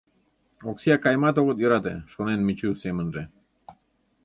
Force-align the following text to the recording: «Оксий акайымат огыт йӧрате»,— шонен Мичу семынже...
«Оксий 0.69 0.95
акайымат 0.97 1.35
огыт 1.41 1.57
йӧрате»,— 1.59 1.95
шонен 2.13 2.39
Мичу 2.47 2.69
семынже... 2.83 3.23